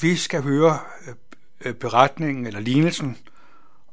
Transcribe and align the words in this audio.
Vi 0.00 0.16
skal 0.16 0.42
høre 0.42 0.78
øh, 1.06 1.14
øh, 1.60 1.74
beretningen 1.74 2.46
eller 2.46 2.60
lignelsen 2.60 3.18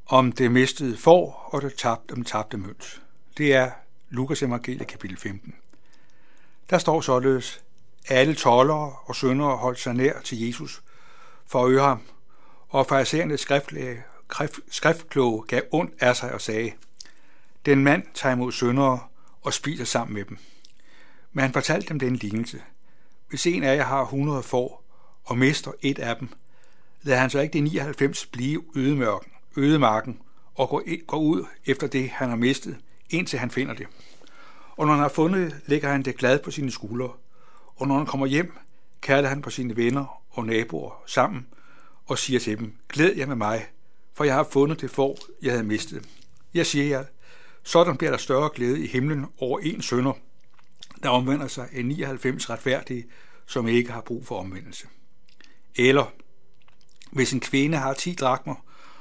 om 0.05 0.31
det 0.31 0.51
mistede 0.51 0.97
får 0.97 1.49
og 1.53 1.61
det 1.61 1.75
tabte, 1.75 2.15
den 2.15 2.23
tabte 2.23 2.57
mønt. 2.57 3.01
Det 3.37 3.53
er 3.53 3.71
Lukas 4.09 4.43
evangelie 4.43 4.85
kapitel 4.85 5.17
15. 5.17 5.55
Der 6.69 6.77
står 6.77 7.01
således, 7.01 7.63
alle 8.07 8.35
tollere 8.35 8.95
og 9.05 9.15
syndere 9.15 9.57
holdt 9.57 9.79
sig 9.79 9.93
nær 9.93 10.21
til 10.21 10.47
Jesus 10.47 10.81
for 11.45 11.65
at 11.65 11.71
øre 11.71 11.83
ham, 11.83 12.01
og 12.69 12.87
farisæernes 12.87 13.47
skriftkloge 14.69 15.43
gav 15.47 15.61
ondt 15.71 15.93
af 15.99 16.15
sig 16.15 16.33
og 16.33 16.41
sagde, 16.41 16.71
den 17.65 17.83
mand 17.83 18.03
tager 18.13 18.35
imod 18.35 18.51
syndere 18.51 18.99
og 19.41 19.53
spiser 19.53 19.85
sammen 19.85 20.13
med 20.13 20.25
dem. 20.25 20.37
Men 21.33 21.41
han 21.41 21.53
fortalte 21.53 21.89
dem 21.89 21.99
den 21.99 22.15
lignelse. 22.15 22.61
Hvis 23.29 23.47
en 23.47 23.63
af 23.63 23.75
jer 23.75 23.83
har 23.83 24.01
100 24.01 24.43
får 24.43 24.86
og 25.27 25.37
mister 25.37 25.71
et 25.81 25.99
af 25.99 26.15
dem, 26.15 26.29
lader 27.03 27.19
han 27.19 27.29
så 27.29 27.39
ikke 27.39 27.53
de 27.53 27.61
99 27.61 28.25
blive 28.25 28.63
ødemørken, 28.75 29.31
ødemarken 29.57 30.19
og 30.55 30.83
går 31.07 31.17
ud 31.17 31.45
efter 31.65 31.87
det, 31.87 32.09
han 32.09 32.29
har 32.29 32.35
mistet, 32.35 32.77
indtil 33.09 33.39
han 33.39 33.51
finder 33.51 33.73
det. 33.73 33.87
Og 34.77 34.85
når 34.85 34.93
han 34.93 35.01
har 35.01 35.09
fundet 35.09 35.51
det, 35.51 35.61
lægger 35.65 35.89
han 35.89 36.03
det 36.03 36.17
glad 36.17 36.39
på 36.39 36.51
sine 36.51 36.71
skuldre. 36.71 37.11
Og 37.75 37.87
når 37.87 37.97
han 37.97 38.05
kommer 38.05 38.25
hjem, 38.25 38.53
kalder 39.01 39.29
han 39.29 39.41
på 39.41 39.49
sine 39.49 39.75
venner 39.75 40.21
og 40.29 40.45
naboer 40.45 41.03
sammen 41.05 41.47
og 42.05 42.17
siger 42.17 42.39
til 42.39 42.57
dem, 42.57 42.73
glæd 42.89 43.15
jer 43.15 43.25
med 43.25 43.35
mig, 43.35 43.65
for 44.13 44.23
jeg 44.23 44.35
har 44.35 44.47
fundet 44.51 44.81
det 44.81 44.91
for, 44.91 45.17
jeg 45.41 45.51
havde 45.51 45.63
mistet. 45.63 46.05
Jeg 46.53 46.65
siger 46.65 46.85
jer, 46.85 47.05
sådan 47.63 47.97
bliver 47.97 48.11
der 48.11 48.17
større 48.17 48.49
glæde 48.55 48.83
i 48.83 48.87
himlen 48.87 49.25
over 49.37 49.59
en 49.59 49.81
sønder, 49.81 50.13
der 51.03 51.09
omvender 51.09 51.47
sig 51.47 51.69
en 51.73 51.85
99 51.85 52.49
retfærdige, 52.49 53.05
som 53.45 53.67
ikke 53.67 53.91
har 53.91 54.01
brug 54.01 54.25
for 54.25 54.39
omvendelse. 54.39 54.87
Eller, 55.77 56.11
hvis 57.11 57.33
en 57.33 57.39
kvinde 57.39 57.77
har 57.77 57.93
10 57.93 58.13
drakmer 58.13 58.55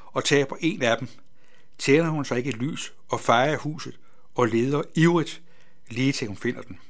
og 0.07 0.25
taber 0.25 0.57
en 0.61 0.83
af 0.83 0.99
dem, 0.99 1.09
tænder 1.79 2.11
hun 2.11 2.25
sig 2.25 2.39
ikke 2.39 2.51
et 2.51 2.57
lys 2.57 2.95
og 3.09 3.21
fejrer 3.21 3.59
huset 3.59 3.99
og 4.35 4.47
leder 4.47 4.83
ivrigt, 4.95 5.43
lige 5.91 6.13
til 6.13 6.29
hun 6.29 6.37
finder 6.37 6.63
den. 6.63 6.81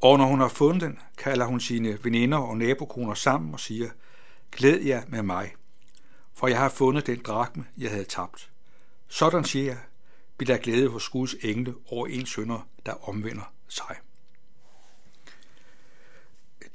Og 0.00 0.18
når 0.18 0.26
hun 0.26 0.40
har 0.40 0.48
fundet 0.48 0.82
den, 0.82 0.98
kalder 1.18 1.46
hun 1.46 1.60
sine 1.60 1.98
veninder 2.04 2.38
og 2.38 2.56
nabokoner 2.56 3.14
sammen 3.14 3.54
og 3.54 3.60
siger, 3.60 3.90
glæd 4.52 4.80
jer 4.80 5.02
med 5.08 5.22
mig, 5.22 5.54
for 6.34 6.48
jeg 6.48 6.58
har 6.58 6.68
fundet 6.68 7.06
den 7.06 7.22
drakme, 7.22 7.66
jeg 7.78 7.90
havde 7.90 8.04
tabt. 8.04 8.50
Sådan 9.08 9.44
siger 9.44 9.64
jeg, 9.64 9.78
bliver 10.36 10.56
der 10.56 10.62
glæde 10.62 10.88
hos 10.88 11.08
Guds 11.08 11.34
engle 11.42 11.74
over 11.86 12.06
en 12.06 12.26
sønder, 12.26 12.68
der 12.86 13.08
omvender 13.08 13.52
sig. 13.68 13.96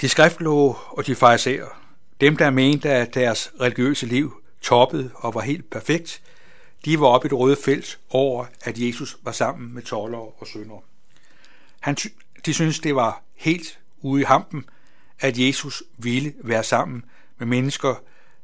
De 0.01 0.09
skriftlåge 0.09 0.75
og 0.89 1.05
de 1.05 1.15
farisæer, 1.15 1.81
dem 2.21 2.37
der 2.37 2.49
mente, 2.49 2.89
at 2.89 3.13
deres 3.13 3.51
religiøse 3.61 4.05
liv 4.05 4.41
toppede 4.61 5.11
og 5.15 5.33
var 5.33 5.41
helt 5.41 5.69
perfekt, 5.69 6.21
de 6.85 6.99
var 6.99 7.07
oppe 7.07 7.27
i 7.27 7.29
det 7.29 7.37
røde 7.37 7.57
felt 7.65 7.99
over, 8.09 8.45
at 8.61 8.77
Jesus 8.77 9.17
var 9.21 9.31
sammen 9.31 9.73
med 9.73 9.81
tollere 9.81 10.21
og 10.21 10.47
syndere. 10.47 10.79
Han, 11.79 11.97
de 12.45 12.53
syntes, 12.53 12.79
det 12.79 12.95
var 12.95 13.23
helt 13.35 13.79
ude 14.01 14.21
i 14.21 14.25
hampen, 14.25 14.65
at 15.19 15.37
Jesus 15.37 15.83
ville 15.97 16.33
være 16.43 16.63
sammen 16.63 17.03
med 17.37 17.47
mennesker, 17.47 17.95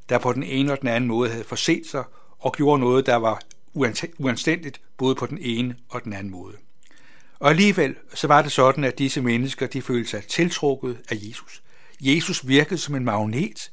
der 0.10 0.18
på 0.18 0.34
den 0.34 0.44
ene 0.44 0.72
og 0.72 0.82
den 0.82 0.88
anden 0.88 1.08
måde 1.08 1.30
havde 1.30 1.44
forset 1.44 1.86
sig 1.88 2.04
og 2.40 2.54
gjorde 2.54 2.80
noget, 2.80 3.06
der 3.06 3.16
var 3.16 3.42
uanstændigt 4.20 4.82
både 4.98 5.16
på 5.16 5.26
den 5.26 5.38
ene 5.42 5.76
og 5.90 6.04
den 6.04 6.14
anden 6.14 6.32
måde. 6.32 6.56
Og 7.44 7.50
alligevel 7.50 7.96
så 8.14 8.28
var 8.28 8.42
det 8.42 8.52
sådan, 8.52 8.84
at 8.84 8.98
disse 8.98 9.22
mennesker 9.22 9.68
de 9.68 9.82
følte 9.82 10.10
sig 10.10 10.24
tiltrukket 10.24 10.98
af 11.10 11.16
Jesus. 11.22 11.64
Jesus 12.02 12.48
virkede 12.48 12.78
som 12.78 12.96
en 12.96 13.04
magnet. 13.04 13.72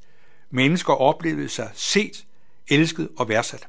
Mennesker 0.50 0.92
oplevede 0.92 1.48
sig 1.48 1.70
set, 1.74 2.24
elsket 2.68 3.08
og 3.18 3.28
værdsat. 3.28 3.66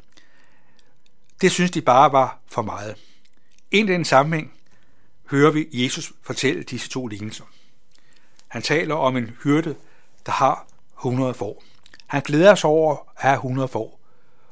Det 1.41 1.51
synes 1.51 1.71
de 1.71 1.81
bare 1.81 2.11
var 2.11 2.39
for 2.47 2.61
meget. 2.61 2.95
Ind 3.71 3.89
i 3.89 3.93
den 3.93 4.05
sammenhæng 4.05 4.53
hører 5.31 5.51
vi 5.51 5.67
Jesus 5.73 6.13
fortælle 6.21 6.63
disse 6.63 6.89
to 6.89 7.07
lignelser. 7.07 7.45
Han 8.47 8.61
taler 8.61 8.95
om 8.95 9.17
en 9.17 9.37
hyrde, 9.43 9.75
der 10.25 10.31
har 10.31 10.67
100 10.97 11.33
får. 11.33 11.63
Han 12.07 12.21
glæder 12.21 12.55
sig 12.55 12.69
over 12.69 12.95
at 12.95 13.01
have 13.15 13.35
100 13.35 13.67
får. 13.67 13.99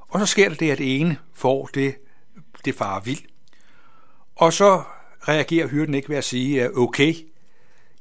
Og 0.07 0.19
så 0.19 0.25
sker 0.25 0.49
der 0.49 0.55
det, 0.55 0.71
at 0.71 0.77
det 0.77 0.99
ene 0.99 1.17
får, 1.33 1.69
det, 1.73 1.95
det 2.65 2.75
farer 2.75 2.99
vild. 2.99 3.21
Og 4.35 4.53
så 4.53 4.83
reagerer 5.27 5.67
hyrden 5.67 5.93
ikke 5.93 6.09
ved 6.09 6.17
at 6.17 6.23
sige, 6.23 6.63
øh, 6.63 6.77
okay, 6.77 7.13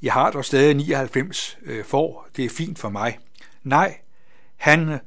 jeg 0.03 0.13
har 0.13 0.31
dog 0.31 0.45
stadig 0.45 0.75
99 0.75 1.59
øh, 1.63 1.85
får, 1.85 2.29
det 2.37 2.45
er 2.45 2.49
fint 2.49 2.79
for 2.79 2.89
mig. 2.89 3.19
Nej, 3.63 3.99
han 4.57 4.89
øh, 4.89 4.99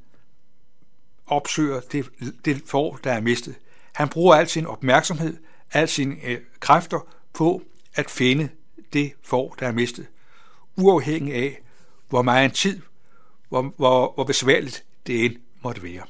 opsøger 1.27 1.79
det, 1.79 2.09
det 2.45 2.61
får, 2.65 2.99
der 3.03 3.11
er 3.11 3.21
mistet. 3.21 3.55
Han 3.93 4.09
bruger 4.09 4.35
al 4.35 4.47
sin 4.47 4.65
opmærksomhed, 4.65 5.37
al 5.71 5.87
sine 5.87 6.15
øh, 6.23 6.39
kræfter 6.59 7.07
på 7.33 7.61
at 7.95 8.09
finde 8.09 8.49
det 8.93 9.13
får, 9.23 9.55
der 9.59 9.67
er 9.67 9.71
mistet. 9.71 10.07
Uafhængig 10.75 11.33
af, 11.33 11.61
hvor 12.09 12.21
meget 12.21 12.53
tid, 12.53 12.81
hvor, 13.49 13.73
hvor, 13.77 14.11
hvor 14.15 14.23
besværligt 14.23 14.83
det 15.07 15.25
end 15.25 15.35
måtte 15.61 15.83
være. 15.83 16.03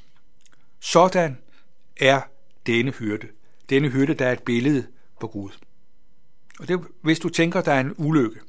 Sådan 0.80 1.38
er 2.00 2.22
denne 2.66 2.92
hyrde. 2.92 3.28
Denne 3.70 3.90
hyrde, 3.90 4.14
der 4.14 4.28
er 4.28 4.32
et 4.32 4.44
billede 4.44 4.88
på 5.20 5.28
Gud. 5.28 5.50
Og 6.62 6.68
det, 6.68 6.80
hvis 7.02 7.20
du 7.20 7.30
tænker, 7.30 7.62
der 7.62 7.74
er 7.74 7.80
en 7.80 7.94
ulykke, 7.98 8.40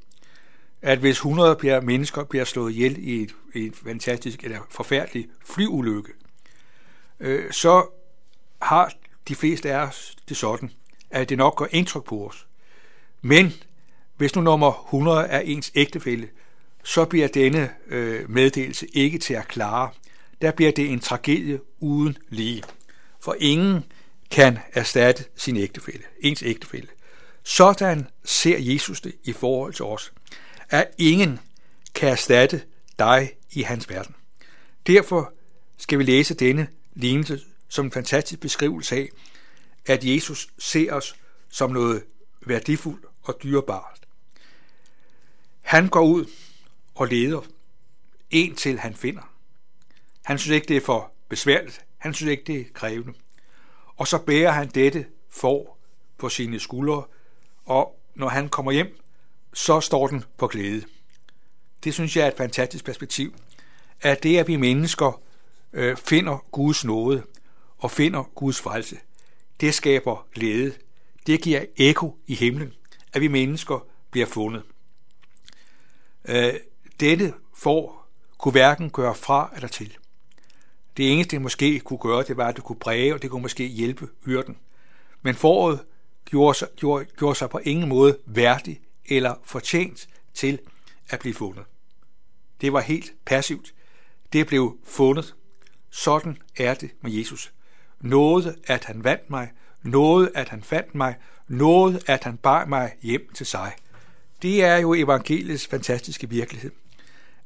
at 0.82 0.98
hvis 0.98 1.16
100 1.16 1.56
bliver, 1.56 1.80
mennesker 1.80 2.24
bliver 2.24 2.44
slået 2.44 2.72
ihjel 2.72 2.96
i 2.98 3.22
et, 3.22 3.34
i 3.54 3.66
et 3.66 3.76
fantastisk 3.76 4.44
eller 4.44 4.58
forfærdeligt 4.70 5.28
flyulykke, 5.44 6.12
øh, 7.20 7.52
så 7.52 7.86
har 8.62 8.92
de 9.28 9.34
fleste 9.34 9.72
af 9.72 9.86
os 9.86 10.16
det 10.28 10.36
sådan, 10.36 10.70
at 11.10 11.28
det 11.28 11.38
nok 11.38 11.56
gør 11.56 11.66
indtryk 11.70 12.04
på 12.04 12.26
os. 12.26 12.46
Men 13.22 13.52
hvis 14.16 14.34
nu 14.34 14.42
nummer 14.42 14.84
100 14.84 15.26
er 15.26 15.40
ens 15.40 15.72
ægtefælle, 15.74 16.28
så 16.84 17.04
bliver 17.04 17.28
denne 17.28 17.70
øh, 17.86 18.30
meddelelse 18.30 18.86
ikke 18.86 19.18
til 19.18 19.34
at 19.34 19.48
klare. 19.48 19.90
Der 20.42 20.50
bliver 20.50 20.72
det 20.72 20.90
en 20.90 21.00
tragedie 21.00 21.60
uden 21.80 22.18
lige. 22.28 22.62
For 23.20 23.36
ingen 23.38 23.84
kan 24.30 24.58
erstatte 24.72 25.24
sin 25.36 25.56
ægtefælle, 25.56 26.02
ens 26.20 26.42
ægtefælle. 26.42 26.88
Sådan 27.42 28.08
ser 28.24 28.58
Jesus 28.58 29.00
det 29.00 29.14
i 29.24 29.32
forhold 29.32 29.74
til 29.74 29.84
os, 29.84 30.12
at 30.68 30.90
ingen 30.98 31.40
kan 31.94 32.08
erstatte 32.08 32.62
dig 32.98 33.32
i 33.50 33.62
hans 33.62 33.88
verden. 33.88 34.14
Derfor 34.86 35.32
skal 35.78 35.98
vi 35.98 36.04
læse 36.04 36.34
denne 36.34 36.68
lignelse 36.94 37.40
som 37.68 37.84
en 37.84 37.92
fantastisk 37.92 38.40
beskrivelse 38.40 38.96
af, 38.96 39.08
at 39.86 40.04
Jesus 40.04 40.48
ser 40.58 40.92
os 40.92 41.14
som 41.48 41.70
noget 41.70 42.04
værdifuldt 42.40 43.04
og 43.22 43.38
dyrebart. 43.42 44.00
Han 45.62 45.88
går 45.88 46.02
ud 46.02 46.26
og 46.94 47.06
leder 47.06 47.40
en 48.30 48.54
til 48.54 48.78
han 48.78 48.94
finder. 48.94 49.32
Han 50.22 50.38
synes 50.38 50.54
ikke, 50.54 50.68
det 50.68 50.76
er 50.76 50.80
for 50.80 51.12
besværligt. 51.28 51.84
Han 51.98 52.14
synes 52.14 52.30
ikke, 52.30 52.44
det 52.46 52.60
er 52.60 52.64
krævende. 52.74 53.12
Og 53.96 54.08
så 54.08 54.18
bærer 54.18 54.50
han 54.50 54.68
dette 54.68 55.06
for 55.30 55.78
på 56.18 56.28
sine 56.28 56.60
skuldre, 56.60 57.04
og 57.66 57.98
når 58.14 58.28
han 58.28 58.48
kommer 58.48 58.72
hjem, 58.72 58.98
så 59.52 59.80
står 59.80 60.06
den 60.06 60.24
på 60.36 60.46
glæde. 60.46 60.84
Det 61.84 61.94
synes 61.94 62.16
jeg 62.16 62.24
er 62.24 62.28
et 62.28 62.36
fantastisk 62.36 62.84
perspektiv, 62.84 63.34
at 64.00 64.22
det, 64.22 64.38
at 64.38 64.48
vi 64.48 64.56
mennesker 64.56 65.20
øh, 65.72 65.96
finder 65.96 66.44
Guds 66.50 66.84
nåde 66.84 67.22
og 67.78 67.90
finder 67.90 68.22
Guds 68.22 68.60
frelse, 68.60 68.96
det 69.60 69.74
skaber 69.74 70.26
glæde. 70.34 70.72
Det 71.26 71.42
giver 71.42 71.64
eko 71.76 72.18
i 72.26 72.34
himlen, 72.34 72.72
at 73.12 73.20
vi 73.20 73.28
mennesker 73.28 73.86
bliver 74.10 74.26
fundet. 74.26 74.62
Øh, 76.24 76.54
dette 77.00 77.34
får 77.54 78.08
kunne 78.38 78.52
hverken 78.52 78.90
gøre 78.90 79.14
fra 79.14 79.52
eller 79.54 79.68
til. 79.68 79.96
Det 80.96 81.12
eneste, 81.12 81.30
det 81.30 81.42
måske 81.42 81.80
kunne 81.80 81.98
gøre, 81.98 82.22
det 82.22 82.36
var, 82.36 82.48
at 82.48 82.56
det 82.56 82.64
kunne 82.64 82.78
præge, 82.78 83.14
og 83.14 83.22
det 83.22 83.30
kunne 83.30 83.42
måske 83.42 83.66
hjælpe 83.66 84.08
hyrden. 84.24 84.56
Men 85.22 85.34
foråret 85.34 85.80
gjorde 86.24 86.58
sig, 86.58 86.68
gjorde, 86.76 87.04
gjorde 87.04 87.38
sig 87.38 87.50
på 87.50 87.58
ingen 87.58 87.88
måde 87.88 88.18
værdig 88.26 88.80
eller 89.06 89.34
fortjent 89.44 90.08
til 90.34 90.58
at 91.08 91.18
blive 91.18 91.34
fundet. 91.34 91.64
Det 92.60 92.72
var 92.72 92.80
helt 92.80 93.12
passivt. 93.24 93.74
Det 94.32 94.46
blev 94.46 94.78
fundet. 94.84 95.34
Sådan 95.90 96.38
er 96.56 96.74
det 96.74 96.90
med 97.00 97.12
Jesus. 97.12 97.52
Noget, 98.00 98.56
at 98.66 98.84
han 98.84 99.04
vandt 99.04 99.30
mig. 99.30 99.50
Noget, 99.82 100.30
at 100.34 100.48
han 100.48 100.62
fandt 100.62 100.94
mig. 100.94 101.16
Noget, 101.48 102.02
at 102.06 102.24
han 102.24 102.36
bar 102.36 102.64
mig 102.64 102.92
hjem 103.02 103.28
til 103.34 103.46
sig. 103.46 103.72
Det 104.42 104.64
er 104.64 104.76
jo 104.76 104.94
evangeliets 104.94 105.66
fantastiske 105.66 106.28
virkelighed. 106.28 106.70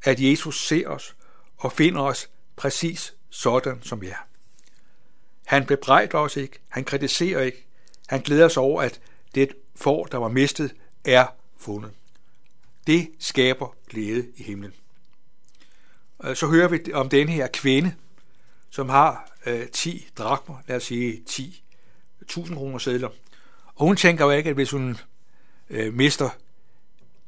At 0.03 0.21
Jesus 0.21 0.67
ser 0.67 0.89
os 0.89 1.17
og 1.57 1.73
finder 1.73 2.01
os 2.03 2.31
præcis 2.57 3.15
sådan, 3.31 3.83
som 3.83 4.01
vi 4.01 4.09
er. 4.09 4.27
Han 5.45 5.67
bebrejder 5.67 6.19
os 6.19 6.37
ikke. 6.37 6.59
Han 6.69 6.85
kritiserer 6.85 7.43
ikke. 7.43 7.66
Han 8.07 8.21
glæder 8.21 8.49
sig 8.49 8.63
over, 8.63 8.83
at 8.83 9.01
det 9.35 9.53
får, 9.75 10.05
der 10.05 10.19
var 10.19 10.29
mistet, 10.29 10.75
er 11.05 11.27
fundet. 11.59 11.91
Det 12.87 13.09
skaber 13.19 13.75
glæde 13.89 14.27
i 14.37 14.43
himlen. 14.43 14.73
Øh, 16.25 16.37
så 16.37 16.47
hører 16.47 16.69
vi 16.69 16.93
om 16.93 17.09
den 17.09 17.29
her 17.29 17.47
kvinde, 17.47 17.95
som 18.71 18.89
har 18.89 19.31
øh, 19.47 19.69
10 19.69 20.09
drakmer, 20.19 20.57
lad 20.67 20.77
os 20.77 20.85
sige 20.85 21.23
10 21.27 21.63
1000 22.23 22.57
kroner 22.57 22.79
sædler. 22.79 23.09
Og 23.75 23.87
hun 23.87 23.97
tænker 23.97 24.25
jo 24.25 24.31
ikke, 24.31 24.51
at 24.51 24.55
hvis 24.57 24.71
hun 24.71 24.97
øh, 25.71 25.95
mister 25.95 26.31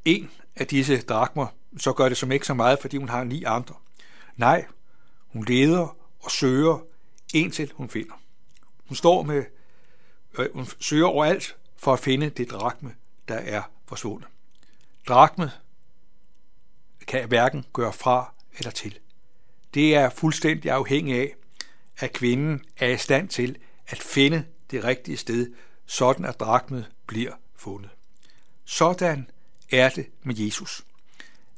en 0.05 0.31
af 0.57 0.67
disse 0.67 1.03
drakmer, 1.03 1.47
så 1.79 1.93
gør 1.93 2.09
det 2.09 2.19
som 2.19 2.33
ikke 2.33 2.47
så 2.47 2.55
meget, 2.55 2.79
fordi 2.79 2.97
hun 2.97 3.09
har 3.09 3.25
ni 3.25 3.45
andre. 3.45 3.75
Nej, 4.37 4.67
hun 5.29 5.45
leder 5.45 5.97
og 6.21 6.31
søger 6.31 6.85
indtil 7.35 7.73
hun 7.75 7.89
finder. 7.89 8.15
Hun 8.89 8.97
står 8.97 9.23
med, 9.23 9.45
hun 10.55 10.67
søger 10.81 11.07
overalt 11.07 11.57
for 11.77 11.93
at 11.93 12.01
finde 12.01 12.31
det 12.31 12.51
drakme, 12.51 12.95
der 13.29 13.35
er 13.35 13.63
forsvundet. 13.87 14.29
Drakme 15.09 15.51
kan 17.07 17.29
hverken 17.29 17.65
gøre 17.73 17.93
fra 17.93 18.33
eller 18.59 18.71
til. 18.71 18.99
Det 19.75 19.95
er 19.95 20.11
fuldstændig 20.11 20.71
afhængig 20.71 21.21
af, 21.21 21.35
at 21.99 22.13
kvinden 22.13 22.65
er 22.77 22.89
i 22.89 22.97
stand 22.97 23.29
til 23.29 23.57
at 23.87 23.99
finde 23.99 24.45
det 24.71 24.85
rigtige 24.85 25.17
sted, 25.17 25.53
sådan 25.87 26.25
at 26.25 26.41
drakmet 26.41 26.91
bliver 27.07 27.33
fundet. 27.57 27.91
Sådan 28.65 29.31
er 29.71 29.89
det 29.89 30.07
med 30.23 30.35
Jesus. 30.39 30.85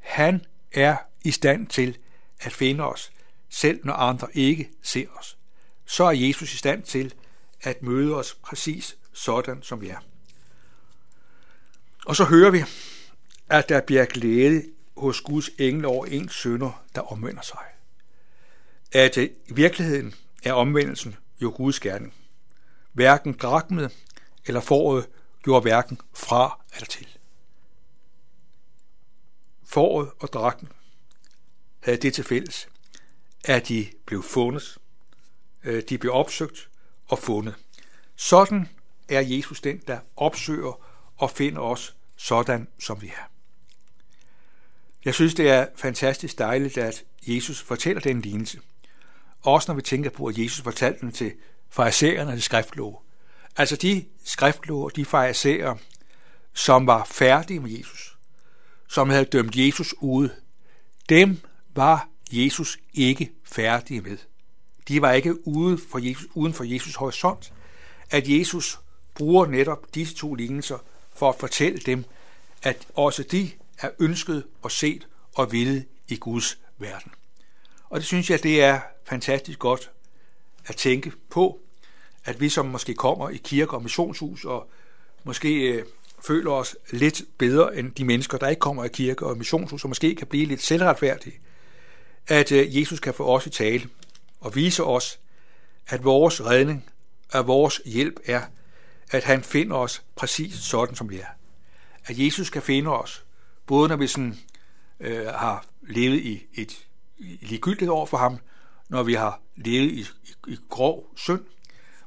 Han 0.00 0.44
er 0.72 0.96
i 1.24 1.30
stand 1.30 1.66
til 1.66 1.98
at 2.40 2.52
finde 2.52 2.84
os, 2.84 3.12
selv 3.48 3.80
når 3.84 3.92
andre 3.92 4.28
ikke 4.36 4.70
ser 4.82 5.06
os. 5.18 5.36
Så 5.84 6.04
er 6.04 6.10
Jesus 6.10 6.54
i 6.54 6.56
stand 6.56 6.82
til 6.82 7.14
at 7.62 7.82
møde 7.82 8.14
os 8.14 8.34
præcis 8.34 8.96
sådan, 9.12 9.62
som 9.62 9.80
vi 9.80 9.88
er. 9.88 9.98
Og 12.06 12.16
så 12.16 12.24
hører 12.24 12.50
vi, 12.50 12.64
at 13.48 13.68
der 13.68 13.80
bliver 13.80 14.04
glæde 14.04 14.62
hos 14.96 15.20
Guds 15.20 15.50
engel 15.58 15.84
over 15.84 16.06
en 16.06 16.28
sønder, 16.28 16.84
der 16.94 17.00
omvender 17.00 17.42
sig. 17.42 17.58
At 18.92 19.18
øh, 19.18 19.30
i 19.46 19.54
virkeligheden 19.54 20.14
er 20.42 20.52
omvendelsen 20.52 21.16
jo 21.42 21.52
Guds 21.56 21.80
gerning. 21.80 22.14
Hverken 22.92 23.32
drakmet 23.32 23.92
eller 24.46 24.60
foråret 24.60 25.08
gjorde 25.42 25.62
hverken 25.62 26.00
fra 26.14 26.60
eller 26.74 26.86
til. 26.86 27.08
Foråret 29.64 30.10
og 30.18 30.28
drakken 30.32 30.68
havde 31.80 31.98
det 31.98 32.14
til 32.14 32.24
fælles, 32.24 32.68
at 33.44 33.68
de 33.68 33.90
blev 34.06 34.22
fundet, 34.22 34.78
øh, 35.64 35.82
de 35.88 35.98
blev 35.98 36.12
opsøgt 36.12 36.69
og 37.10 37.18
fundet. 37.18 37.54
Sådan 38.16 38.68
er 39.08 39.20
Jesus 39.20 39.60
den, 39.60 39.78
der 39.86 39.98
opsøger 40.16 40.80
og 41.16 41.30
finder 41.30 41.60
os 41.60 41.94
sådan, 42.16 42.68
som 42.78 43.02
vi 43.02 43.06
er. 43.06 43.30
Jeg 45.04 45.14
synes, 45.14 45.34
det 45.34 45.50
er 45.50 45.66
fantastisk 45.76 46.38
dejligt, 46.38 46.78
at 46.78 47.04
Jesus 47.26 47.62
fortæller 47.62 48.00
den 48.00 48.20
lignelse. 48.20 48.60
Også 49.40 49.70
når 49.70 49.76
vi 49.76 49.82
tænker 49.82 50.10
på, 50.10 50.26
at 50.26 50.38
Jesus 50.38 50.60
fortalte 50.60 51.00
den 51.00 51.12
til 51.12 51.32
farisæerne 51.70 52.30
og 52.30 52.36
de 52.36 52.42
skriftlåge. 52.42 52.96
Altså 53.56 53.76
de 53.76 54.04
skriftlåge, 54.24 54.90
de 54.96 55.04
farisæer, 55.04 55.74
som 56.52 56.86
var 56.86 57.04
færdige 57.04 57.60
med 57.60 57.70
Jesus, 57.70 58.16
som 58.88 59.10
havde 59.10 59.24
dømt 59.24 59.56
Jesus 59.56 59.94
ude, 59.98 60.34
dem 61.08 61.40
var 61.74 62.08
Jesus 62.32 62.78
ikke 62.94 63.30
færdig 63.44 64.02
med. 64.02 64.16
De 64.88 65.02
var 65.02 65.12
ikke 65.12 65.48
ude 65.48 65.78
for 65.78 65.98
Jesus, 65.98 66.26
uden 66.34 66.54
for 66.54 66.64
Jesus 66.64 66.94
horisont, 66.94 67.52
at 68.10 68.28
Jesus 68.28 68.80
bruger 69.14 69.46
netop 69.46 69.94
disse 69.94 70.14
to 70.14 70.34
lignelser 70.34 70.78
for 71.14 71.28
at 71.28 71.34
fortælle 71.40 71.78
dem, 71.78 72.04
at 72.62 72.86
også 72.94 73.22
de 73.22 73.50
er 73.78 73.90
ønsket 73.98 74.44
og 74.62 74.70
set 74.70 75.06
og 75.34 75.52
ville 75.52 75.84
i 76.08 76.16
Guds 76.16 76.58
verden. 76.78 77.12
Og 77.90 78.00
det 78.00 78.06
synes 78.06 78.30
jeg, 78.30 78.42
det 78.42 78.62
er 78.62 78.80
fantastisk 79.04 79.58
godt 79.58 79.90
at 80.66 80.76
tænke 80.76 81.12
på, 81.30 81.60
at 82.24 82.40
vi 82.40 82.48
som 82.48 82.66
måske 82.66 82.94
kommer 82.94 83.30
i 83.30 83.40
kirke 83.44 83.72
og 83.72 83.82
missionshus 83.82 84.44
og 84.44 84.70
måske 85.24 85.54
øh, 85.54 85.84
føler 86.26 86.50
os 86.50 86.76
lidt 86.90 87.22
bedre 87.38 87.76
end 87.76 87.92
de 87.92 88.04
mennesker, 88.04 88.38
der 88.38 88.48
ikke 88.48 88.60
kommer 88.60 88.84
i 88.84 88.88
kirke 88.88 89.26
og 89.26 89.38
missionshus, 89.38 89.84
og 89.84 89.88
måske 89.88 90.14
kan 90.14 90.26
blive 90.26 90.46
lidt 90.46 90.62
selvretfærdige, 90.62 91.40
at 92.26 92.52
øh, 92.52 92.78
Jesus 92.78 93.00
kan 93.00 93.14
få 93.14 93.26
os 93.36 93.46
i 93.46 93.50
tale 93.50 93.88
og 94.40 94.54
vise 94.54 94.84
os, 94.84 95.18
at 95.88 96.04
vores 96.04 96.44
redning, 96.44 96.90
at 97.32 97.46
vores 97.46 97.80
hjælp 97.84 98.20
er, 98.24 98.42
at 99.10 99.24
han 99.24 99.42
finder 99.42 99.76
os 99.76 100.02
præcis 100.16 100.54
sådan, 100.54 100.94
som 100.94 101.10
vi 101.10 101.18
er. 101.18 101.26
At 102.06 102.18
Jesus 102.18 102.50
kan 102.50 102.62
finde 102.62 102.90
os, 102.90 103.24
både 103.66 103.88
når 103.88 103.96
vi 103.96 104.06
sådan, 104.06 104.38
øh, 105.00 105.26
har 105.26 105.66
levet 105.82 106.18
i 106.18 106.46
et 106.54 106.86
i 107.18 107.38
ligegyldighed 107.40 107.92
over 107.92 108.06
for 108.06 108.16
ham, 108.16 108.38
når 108.88 109.02
vi 109.02 109.14
har 109.14 109.40
levet 109.56 109.90
i, 109.90 110.00
i, 110.00 110.06
i 110.46 110.56
grov 110.68 111.06
synd, 111.16 111.44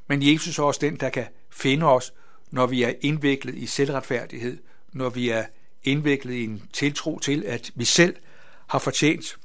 men 0.07 0.33
Jesus 0.33 0.59
er 0.59 0.63
også 0.63 0.79
den, 0.81 0.95
der 0.95 1.09
kan 1.09 1.27
finde 1.49 1.85
os, 1.85 2.13
når 2.51 2.65
vi 2.65 2.83
er 2.83 2.93
indviklet 3.01 3.55
i 3.55 3.65
selvretfærdighed, 3.65 4.57
når 4.91 5.09
vi 5.09 5.29
er 5.29 5.45
indviklet 5.83 6.33
i 6.33 6.43
en 6.43 6.69
tiltro 6.73 7.19
til, 7.19 7.43
at 7.45 7.71
vi 7.75 7.85
selv 7.85 8.15
har 8.67 8.79
fortjent 8.79 9.37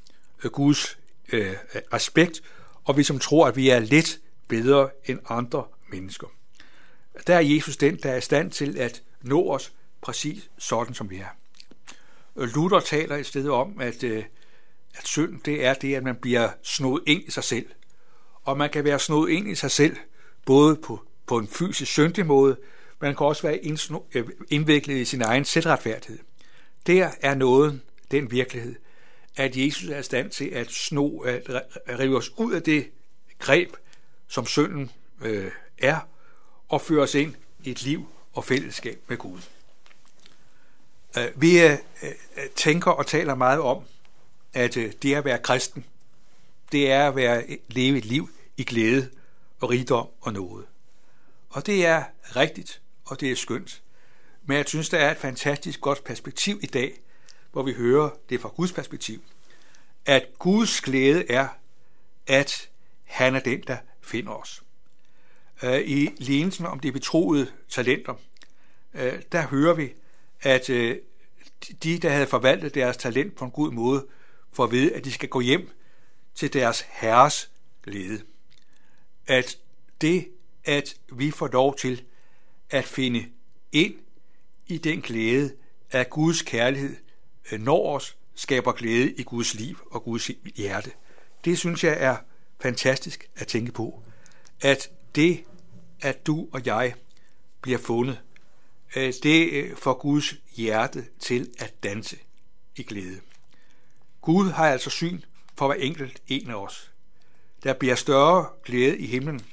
øh, 0.44 0.50
Guds 0.50 0.98
øh, 1.32 1.54
respekt, 1.92 2.42
og 2.88 2.96
vi 2.96 3.02
som 3.02 3.18
tror, 3.18 3.46
at 3.46 3.56
vi 3.56 3.68
er 3.68 3.78
lidt 3.78 4.20
bedre 4.48 4.90
end 5.04 5.18
andre 5.28 5.64
mennesker. 5.88 6.26
Der 7.26 7.34
er 7.34 7.40
Jesus 7.40 7.76
den, 7.76 7.96
der 7.96 8.10
er 8.10 8.16
i 8.16 8.20
stand 8.20 8.50
til 8.50 8.78
at 8.78 9.02
nå 9.22 9.50
os 9.50 9.72
præcis 10.00 10.50
sådan, 10.58 10.94
som 10.94 11.10
vi 11.10 11.16
er. 11.16 11.36
Luther 12.34 12.80
taler 12.80 13.16
i 13.16 13.24
stedet 13.24 13.50
om, 13.50 13.80
at, 13.80 14.04
øh, 14.04 14.24
at 14.94 15.06
synd 15.06 15.40
det 15.40 15.66
er 15.66 15.74
det, 15.74 15.94
at 15.94 16.02
man 16.02 16.16
bliver 16.16 16.50
snået 16.62 17.02
ind 17.06 17.22
i 17.26 17.30
sig 17.30 17.44
selv. 17.44 17.66
Og 18.44 18.58
man 18.58 18.70
kan 18.70 18.84
være 18.84 18.98
snået 18.98 19.30
ind 19.30 19.48
i 19.48 19.54
sig 19.54 19.70
selv, 19.70 19.96
både 20.46 20.76
på, 20.76 21.00
på 21.26 21.38
en 21.38 21.48
fysisk 21.48 21.92
syndig 21.92 22.26
måde, 22.26 22.56
men 23.00 23.06
man 23.06 23.16
kan 23.16 23.26
også 23.26 23.42
være 23.42 23.58
indsno, 23.58 24.00
øh, 24.14 24.28
indviklet 24.50 24.96
i 24.96 25.04
sin 25.04 25.22
egen 25.22 25.44
selvretfærdighed. 25.44 26.18
Der 26.86 27.10
er 27.20 27.34
noget, 27.34 27.80
den 28.10 28.30
virkelighed, 28.30 28.74
at 29.38 29.56
Jesus 29.56 29.84
er 29.84 29.98
i 29.98 30.02
stand 30.02 30.30
til 30.30 30.44
at 30.44 30.70
sno, 30.70 31.18
at 31.18 31.50
rive 31.98 32.16
os 32.16 32.30
ud 32.36 32.52
af 32.52 32.62
det 32.62 32.90
greb, 33.38 33.76
som 34.28 34.46
synden 34.46 34.90
øh, 35.20 35.50
er, 35.78 36.00
og 36.68 36.80
føre 36.80 37.02
os 37.02 37.14
ind 37.14 37.34
i 37.64 37.70
et 37.70 37.82
liv 37.82 38.08
og 38.32 38.44
fællesskab 38.44 39.02
med 39.08 39.16
Gud. 39.16 39.40
Øh, 41.18 41.42
vi 41.42 41.60
øh, 41.60 41.72
øh, 42.02 42.10
tænker 42.56 42.90
og 42.90 43.06
taler 43.06 43.34
meget 43.34 43.60
om, 43.60 43.82
at 44.54 44.76
øh, 44.76 44.92
det 45.02 45.14
at 45.14 45.24
være 45.24 45.38
kristen, 45.38 45.84
det 46.72 46.90
er 46.90 47.08
at 47.08 47.16
være, 47.16 47.58
leve 47.68 47.98
et 47.98 48.04
liv 48.04 48.30
i 48.56 48.64
glæde 48.64 49.10
og 49.60 49.70
rigdom 49.70 50.08
og 50.20 50.32
noget. 50.32 50.66
Og 51.50 51.66
det 51.66 51.86
er 51.86 52.04
rigtigt, 52.36 52.80
og 53.04 53.20
det 53.20 53.30
er 53.30 53.36
skønt. 53.36 53.82
Men 54.44 54.56
jeg 54.56 54.68
synes, 54.68 54.88
der 54.88 54.98
er 54.98 55.10
et 55.10 55.16
fantastisk 55.16 55.80
godt 55.80 56.04
perspektiv 56.04 56.60
i 56.62 56.66
dag, 56.66 57.00
hvor 57.58 57.64
vi 57.64 57.72
hører 57.72 58.10
det 58.28 58.40
fra 58.40 58.48
Guds 58.48 58.72
perspektiv. 58.72 59.22
At 60.06 60.26
Guds 60.38 60.80
glæde 60.80 61.30
er, 61.30 61.48
at 62.26 62.68
han 63.04 63.34
er 63.34 63.40
den, 63.40 63.62
der 63.66 63.76
finder 64.00 64.32
os. 64.32 64.62
Øh, 65.62 65.80
I 65.80 66.10
lignelsen 66.16 66.66
om 66.66 66.80
de 66.80 66.92
betroede 66.92 67.52
talenter, 67.68 68.14
øh, 68.94 69.22
der 69.32 69.46
hører 69.46 69.74
vi, 69.74 69.92
at 70.40 70.70
øh, 70.70 70.96
de, 71.82 71.98
der 71.98 72.10
havde 72.10 72.26
forvaltet 72.26 72.74
deres 72.74 72.96
talent 72.96 73.36
på 73.36 73.44
en 73.44 73.50
god 73.50 73.70
måde, 73.70 74.06
får 74.52 74.64
at 74.64 74.70
vide, 74.70 74.94
at 74.94 75.04
de 75.04 75.12
skal 75.12 75.28
gå 75.28 75.40
hjem 75.40 75.70
til 76.34 76.52
deres 76.52 76.84
herres 76.88 77.50
glæde. 77.82 78.22
At 79.26 79.58
det, 80.00 80.28
at 80.64 80.96
vi 81.12 81.30
får 81.30 81.48
lov 81.48 81.76
til 81.76 82.02
at 82.70 82.84
finde 82.84 83.26
ind 83.72 83.94
i 84.66 84.78
den 84.78 85.00
glæde 85.00 85.52
af 85.92 86.10
Guds 86.10 86.42
kærlighed, 86.42 86.96
Øh, 87.52 87.60
når 87.60 87.94
os 87.96 88.16
skaber 88.34 88.72
glæde 88.72 89.12
i 89.12 89.22
Guds 89.22 89.54
liv 89.54 89.78
og 89.90 90.02
Guds 90.02 90.30
hjerte. 90.56 90.90
Det 91.44 91.58
synes 91.58 91.84
jeg 91.84 91.96
er 92.00 92.16
fantastisk 92.60 93.30
at 93.36 93.46
tænke 93.46 93.72
på. 93.72 94.02
At 94.60 94.90
det, 95.14 95.44
at 96.00 96.26
du 96.26 96.48
og 96.52 96.66
jeg 96.66 96.94
bliver 97.60 97.78
fundet, 97.78 98.20
øh, 98.96 99.12
det 99.22 99.52
øh, 99.52 99.76
får 99.76 99.94
Guds 99.94 100.34
hjerte 100.56 101.06
til 101.20 101.50
at 101.58 101.82
danse 101.82 102.16
i 102.76 102.82
glæde. 102.82 103.20
Gud 104.20 104.50
har 104.50 104.68
altså 104.68 104.90
syn 104.90 105.20
for 105.58 105.66
hver 105.66 105.76
enkelt 105.76 106.22
en 106.26 106.50
af 106.50 106.54
os. 106.54 106.92
Der 107.62 107.72
bliver 107.72 107.94
større 107.94 108.48
glæde 108.64 108.98
i 108.98 109.06
himlen 109.06 109.46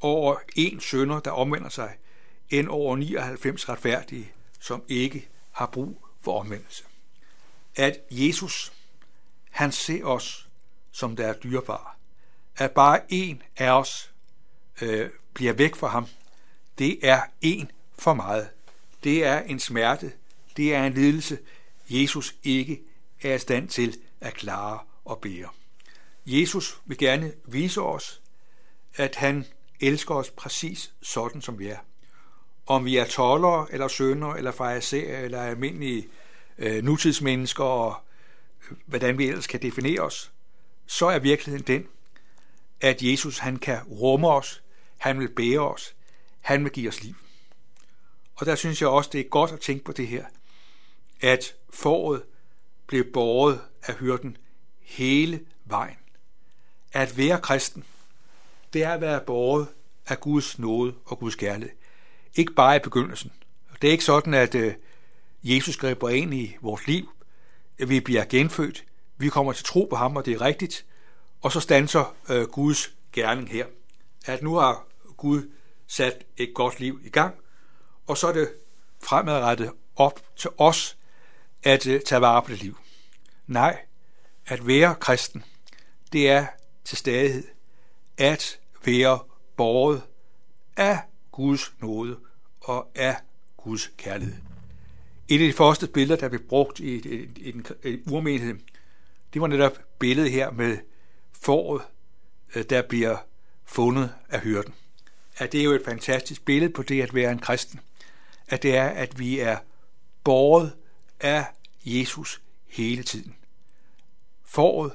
over 0.00 0.36
en 0.56 0.80
sønder, 0.80 1.20
der 1.20 1.30
omvender 1.30 1.68
sig, 1.68 1.96
end 2.50 2.68
over 2.68 2.96
99 2.96 3.68
retfærdige, 3.68 4.32
som 4.60 4.82
ikke 4.88 5.28
har 5.50 5.66
brug 5.66 6.06
for 6.20 6.40
omvendelse. 6.40 6.84
At 7.76 7.98
Jesus, 8.10 8.72
han 9.50 9.72
ser 9.72 10.04
os, 10.04 10.48
som 10.90 11.16
der 11.16 11.26
er 11.26 11.32
dyrebar. 11.32 11.96
At 12.56 12.70
bare 12.70 13.00
en 13.08 13.42
af 13.56 13.70
os 13.70 14.12
øh, 14.80 15.10
bliver 15.34 15.52
væk 15.52 15.74
fra 15.74 15.88
ham, 15.88 16.06
det 16.78 16.98
er 17.08 17.22
en 17.40 17.70
for 17.98 18.14
meget. 18.14 18.48
Det 19.04 19.24
er 19.24 19.40
en 19.40 19.60
smerte, 19.60 20.12
det 20.56 20.74
er 20.74 20.84
en 20.84 20.94
lidelse, 20.94 21.38
Jesus 21.90 22.34
ikke 22.42 22.80
er 23.22 23.34
i 23.34 23.38
stand 23.38 23.68
til 23.68 23.98
at 24.20 24.34
klare 24.34 24.78
og 25.04 25.18
bære. 25.18 25.48
Jesus 26.26 26.78
vil 26.84 26.98
gerne 26.98 27.32
vise 27.44 27.80
os, 27.80 28.20
at 28.96 29.16
han 29.16 29.46
elsker 29.80 30.14
os 30.14 30.30
præcis 30.30 30.92
sådan, 31.02 31.42
som 31.42 31.58
vi 31.58 31.68
er. 31.68 31.78
Om 32.66 32.84
vi 32.84 32.96
er 32.96 33.04
tollere, 33.04 33.66
eller 33.70 33.88
sønder, 33.88 34.34
eller 34.34 34.50
fariserer, 34.50 35.20
eller 35.20 35.42
almindelige 35.42 36.08
øh, 36.58 36.84
nutidsmennesker, 36.84 37.64
og 37.64 37.96
øh, 38.70 38.76
hvordan 38.86 39.18
vi 39.18 39.28
ellers 39.28 39.46
kan 39.46 39.62
definere 39.62 40.00
os, 40.00 40.32
så 40.86 41.06
er 41.06 41.18
virkeligheden 41.18 41.66
den, 41.66 41.88
at 42.80 43.02
Jesus 43.02 43.38
han 43.38 43.56
kan 43.56 43.82
rumme 43.82 44.28
os, 44.28 44.62
han 44.98 45.20
vil 45.20 45.28
bære 45.28 45.72
os, 45.72 45.94
han 46.40 46.64
vil 46.64 46.72
give 46.72 46.88
os 46.88 47.02
liv. 47.02 47.14
Og 48.34 48.46
der 48.46 48.54
synes 48.54 48.80
jeg 48.80 48.88
også, 48.88 49.10
det 49.12 49.20
er 49.20 49.28
godt 49.28 49.52
at 49.52 49.60
tænke 49.60 49.84
på 49.84 49.92
det 49.92 50.08
her, 50.08 50.24
at 51.20 51.54
foråret 51.70 52.22
blev 52.86 53.12
båret 53.12 53.60
af 53.82 53.94
hyrden 53.94 54.36
hele 54.80 55.40
vejen. 55.64 55.96
At 56.92 57.18
være 57.18 57.40
kristen, 57.40 57.84
det 58.72 58.82
er 58.82 58.94
at 58.94 59.00
være 59.00 59.20
båret 59.20 59.68
af 60.06 60.20
Guds 60.20 60.58
nåde 60.58 60.94
og 61.04 61.18
Guds 61.18 61.34
kærlighed. 61.34 61.76
Ikke 62.34 62.52
bare 62.52 62.76
i 62.76 62.78
begyndelsen. 62.78 63.32
Det 63.82 63.88
er 63.88 63.92
ikke 63.92 64.04
sådan, 64.04 64.34
at 64.34 64.54
øh, 64.54 64.74
Jesus 65.42 65.76
griber 65.76 66.08
ind 66.08 66.34
i 66.34 66.56
vores 66.60 66.86
liv, 66.86 67.08
vi 67.78 68.00
bliver 68.00 68.24
genfødt, 68.24 68.84
vi 69.16 69.28
kommer 69.28 69.52
til 69.52 69.64
tro 69.64 69.86
på 69.90 69.96
ham, 69.96 70.16
og 70.16 70.26
det 70.26 70.32
er 70.32 70.40
rigtigt, 70.40 70.86
og 71.40 71.52
så 71.52 71.60
standser 71.60 72.16
øh, 72.28 72.46
Guds 72.46 72.94
gerning 73.12 73.48
her. 73.50 73.66
At 74.26 74.42
nu 74.42 74.54
har 74.54 74.86
Gud 75.16 75.50
sat 75.86 76.24
et 76.36 76.54
godt 76.54 76.80
liv 76.80 77.00
i 77.04 77.08
gang, 77.08 77.34
og 78.06 78.18
så 78.18 78.28
er 78.28 78.32
det 78.32 78.52
fremadrettet 79.02 79.70
op 79.96 80.20
til 80.36 80.50
os 80.58 80.96
at 81.62 81.86
øh, 81.86 82.00
tage 82.00 82.20
vare 82.20 82.42
på 82.42 82.50
det 82.50 82.62
liv. 82.62 82.78
Nej, 83.46 83.80
at 84.46 84.66
være 84.66 84.94
kristen, 84.94 85.44
det 86.12 86.30
er 86.30 86.46
til 86.84 86.98
stadighed 86.98 87.44
at 88.18 88.58
være 88.84 89.18
borget 89.56 90.02
af 90.76 90.98
Guds 91.32 91.72
nåde 91.80 92.18
og 92.60 92.90
af 92.94 93.16
Guds 93.56 93.90
kærlighed. 93.96 94.51
Et 95.32 95.40
af 95.40 95.46
de 95.46 95.52
første 95.52 95.86
billeder, 95.86 96.20
der 96.20 96.28
blev 96.28 96.42
brugt 96.42 96.80
i, 96.80 96.94
i, 96.94 97.28
i 97.36 97.50
den 97.50 97.66
urmenighed, 98.10 98.54
det 99.32 99.40
var 99.40 99.46
netop 99.46 99.78
billedet 99.98 100.32
her 100.32 100.50
med 100.50 100.78
foråret, 101.32 101.82
øh, 102.54 102.64
der 102.70 102.82
bliver 102.82 103.16
fundet 103.64 104.14
af 104.28 104.40
hyrden. 104.40 104.74
At 105.36 105.52
det 105.52 105.60
er 105.60 105.64
jo 105.64 105.72
et 105.72 105.84
fantastisk 105.84 106.44
billede 106.44 106.72
på 106.72 106.82
det 106.82 107.02
at 107.02 107.14
være 107.14 107.32
en 107.32 107.38
kristen. 107.38 107.80
At 108.48 108.62
det 108.62 108.76
er, 108.76 108.88
at 108.88 109.18
vi 109.18 109.38
er 109.38 109.58
båret 110.24 110.72
af 111.20 111.44
Jesus 111.84 112.42
hele 112.66 113.02
tiden. 113.02 113.34
Foråret 114.44 114.92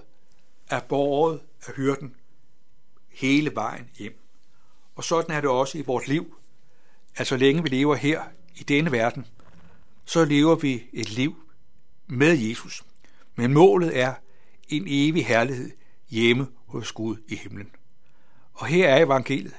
er 0.69 0.79
båret 0.79 1.41
af 1.67 1.73
hyrden 1.73 2.15
hele 3.09 3.55
vejen 3.55 3.89
hjem. 3.97 4.19
Og 4.95 5.03
sådan 5.03 5.35
er 5.35 5.41
det 5.41 5.49
også 5.49 5.77
i 5.77 5.81
vores 5.81 6.07
liv, 6.07 6.37
at 7.15 7.27
så 7.27 7.37
længe 7.37 7.63
vi 7.63 7.69
lever 7.69 7.95
her 7.95 8.23
i 8.55 8.63
denne 8.63 8.91
verden, 8.91 9.25
så 10.07 10.25
lever 10.25 10.55
vi 10.55 10.83
et 10.93 11.09
liv 11.09 11.35
med 12.07 12.37
Jesus. 12.37 12.83
Men 13.35 13.53
målet 13.53 13.99
er 13.99 14.13
en 14.69 14.83
evig 14.87 15.25
herlighed 15.25 15.71
hjemme 16.09 16.47
hos 16.65 16.91
Gud 16.91 17.17
i 17.27 17.35
himlen. 17.35 17.71
Og 18.53 18.65
her 18.65 18.89
er 18.89 19.05
evangeliet. 19.05 19.55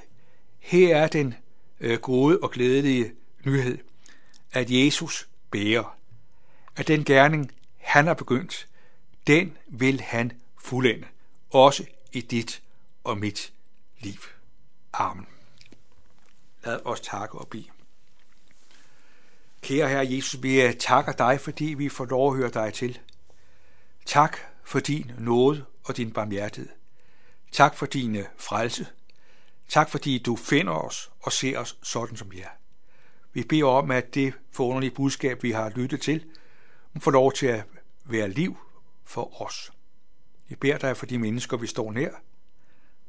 Her 0.59 0.97
er 0.97 1.07
den 1.07 1.33
øh, 1.79 1.99
gode 1.99 2.39
og 2.39 2.51
glædelige 2.51 3.11
nyhed, 3.45 3.77
at 4.51 4.71
Jesus 4.71 5.29
bærer. 5.51 5.97
At 6.75 6.87
den 6.87 7.05
gerning, 7.05 7.51
han 7.77 8.07
har 8.07 8.13
begyndt, 8.13 8.67
den 9.27 9.57
vil 9.67 10.01
han 10.01 10.31
fuldende, 10.57 11.07
også 11.49 11.85
i 12.13 12.21
dit 12.21 12.61
og 13.03 13.17
mit 13.17 13.53
liv. 13.99 14.19
Amen. 14.93 15.27
Lad 16.65 16.79
os 16.85 17.01
takke 17.01 17.37
og 17.37 17.47
blive. 17.47 17.78
Kære 19.61 19.89
Herre 19.89 20.07
Jesus, 20.09 20.43
vi 20.43 20.61
øh, 20.61 20.73
takker 20.73 21.11
dig, 21.11 21.39
fordi 21.39 21.65
vi 21.65 21.89
får 21.89 22.05
lov 22.05 22.31
at 22.31 22.37
høre 22.37 22.49
dig 22.49 22.73
til. 22.73 22.99
Tak 24.05 24.37
for 24.63 24.79
din 24.79 25.11
nåde 25.17 25.65
og 25.83 25.97
din 25.97 26.11
barmhjertighed. 26.11 26.69
Tak 27.51 27.75
for 27.75 27.85
din 27.85 28.15
øh, 28.15 28.25
frelse. 28.37 28.87
Tak 29.69 29.89
fordi 29.89 30.17
du 30.17 30.35
finder 30.35 30.73
os 30.73 31.11
og 31.21 31.31
ser 31.31 31.59
os 31.59 31.77
sådan, 31.83 32.17
som 32.17 32.31
vi 32.31 32.39
er. 32.39 32.49
Vi 33.33 33.43
beder 33.43 33.65
om, 33.65 33.91
at 33.91 34.15
det 34.15 34.33
forunderlige 34.51 34.91
budskab, 34.91 35.43
vi 35.43 35.51
har 35.51 35.69
lyttet 35.69 36.01
til, 36.01 36.25
får 36.99 37.11
lov 37.11 37.33
til 37.33 37.47
at 37.47 37.63
være 38.05 38.29
liv 38.29 38.57
for 39.03 39.41
os. 39.41 39.71
Vi 40.47 40.55
beder 40.55 40.77
dig 40.77 40.97
for 40.97 41.05
de 41.05 41.17
mennesker, 41.17 41.57
vi 41.57 41.67
står 41.67 41.91
nær. 41.91 42.11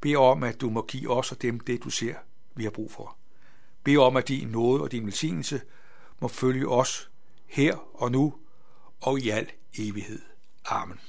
Bed 0.01 0.17
om, 0.17 0.43
at 0.43 0.61
du 0.61 0.71
må 0.71 0.83
give 0.83 1.11
os 1.11 1.33
og 1.33 1.43
dem 1.43 1.61
det, 1.61 1.85
du 1.85 1.91
ser, 1.91 2.15
vi 2.55 2.65
har 2.65 2.71
brug 2.71 2.93
for. 2.93 3.17
Bed 3.85 3.97
om, 3.97 4.17
at 4.17 4.29
din 4.29 4.49
nåde 4.49 4.83
og 4.83 4.93
din 4.93 5.07
velsignelse 5.07 5.61
må 6.21 6.29
følge 6.29 6.69
os 6.69 7.11
her 7.47 7.77
og 7.95 8.13
nu 8.13 8.35
og 9.01 9.21
i 9.21 9.31
al 9.31 9.51
evighed. 9.79 10.23
Amen. 10.65 11.01